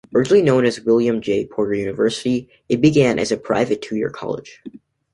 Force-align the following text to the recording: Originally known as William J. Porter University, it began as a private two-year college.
Originally 0.15 0.41
known 0.41 0.65
as 0.65 0.81
William 0.81 1.21
J. 1.21 1.45
Porter 1.45 1.75
University, 1.75 2.49
it 2.67 2.81
began 2.81 3.19
as 3.19 3.31
a 3.31 3.37
private 3.37 3.83
two-year 3.83 4.09
college. 4.09 4.59